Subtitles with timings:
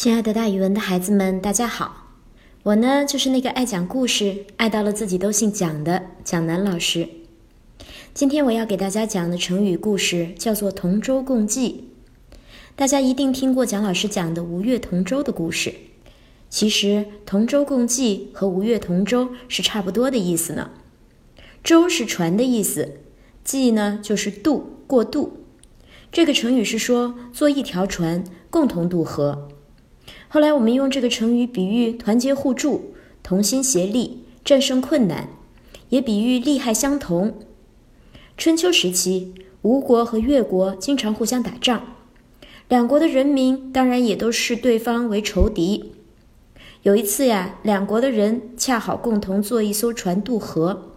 [0.00, 2.06] 亲爱的大语文的孩子们，大家好！
[2.62, 7.08] 我呢，就是那个爱讲故事、爱到了自己都姓蒋的蒋楠老师。
[8.14, 11.88] 今天我要给大家讲的成语故事叫做“同舟共济”。
[12.76, 15.74] 大家一定听过蒋老师讲的“吴越同舟”的故事。
[16.48, 20.70] 其实“同舟共济”和“吴越同舟”是差不多的意思呢。
[21.64, 23.00] 舟是船的意思，
[23.42, 25.38] 济呢就是渡过渡。
[26.12, 29.48] 这个成语是说坐一条船，共同渡河。
[30.30, 32.92] 后来我们用这个成语比喻团结互助、
[33.22, 35.30] 同心协力、战胜困难，
[35.88, 37.38] 也比喻利害相同。
[38.36, 39.32] 春秋时期，
[39.62, 41.82] 吴国和越国经常互相打仗，
[42.68, 45.94] 两国的人民当然也都视对方为仇敌。
[46.82, 50.92] 有一次呀，两国的人恰好共同坐一艘船渡河，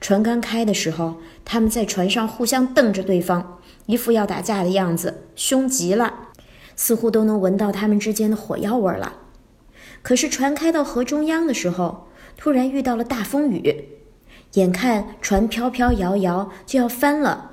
[0.00, 6.28] 船刚开的时候，他们在船上互相瞪着对方，一副要打架的样子，凶极了。
[6.82, 9.18] 似乎都能闻到他们之间的火药味了。
[10.00, 13.84] 可是船开到河中央的时候，突然遇到了大风雨，
[14.54, 17.50] 眼看船飘飘摇摇就要翻了。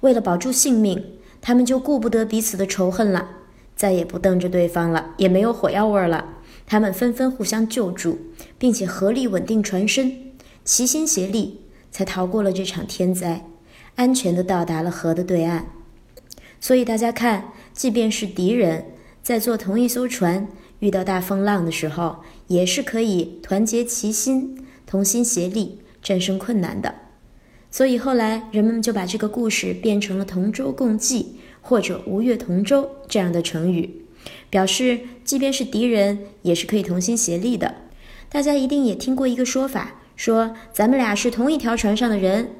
[0.00, 1.02] 为了保住性命，
[1.40, 3.30] 他们就顾不得彼此的仇恨了，
[3.74, 6.26] 再也不瞪着对方了，也没有火药味了。
[6.66, 8.18] 他们纷纷互相救助，
[8.58, 10.34] 并且合力稳定船身，
[10.66, 13.46] 齐心协力，才逃过了这场天灾，
[13.94, 15.64] 安全地到达了河的对岸。
[16.60, 17.52] 所以大家看。
[17.72, 18.84] 即便是敌人
[19.22, 20.48] 在坐同一艘船，
[20.80, 22.16] 遇到大风浪的时候，
[22.48, 26.94] 也是可以团结齐心、同心协力战胜困难的。
[27.70, 34.02] 所以后来人们就把这个故事变成了“同舟共济”或者“吴越同舟”这样的成语，
[34.48, 37.76] 表示即便是敌人，也是可以同心协力的。
[38.28, 42.50] 大家一定也听过一个说法，说咱们俩是同一条船上的人。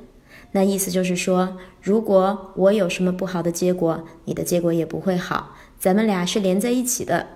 [0.52, 5.54] 那意思就是说，如果我有什么不好的结果，你的结果也不会好。
[5.78, 7.28] 咱们俩是连在一起的，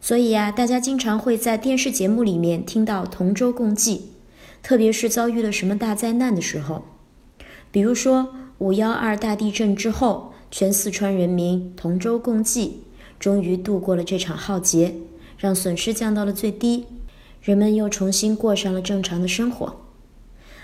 [0.00, 4.12] 所以呀，大家经常会在电视节目里面听到“同舟共济”，
[4.62, 6.84] 特别是遭遇了什么大灾难的时候，
[7.72, 8.28] 比如说
[8.58, 12.82] 五幺二大地震之后，全四川人民同舟共济，
[13.18, 14.94] 终于度过了这场浩劫，
[15.38, 16.86] 让损失降到了最低，
[17.40, 19.80] 人们又重新过上了正常的生活。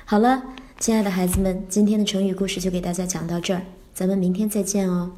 [0.05, 0.43] 好了。
[0.79, 3.63] 亲爱的孩子们，今天的成语故事就给大家讲到这儿，
[3.95, 5.11] 咱们明天再见哦。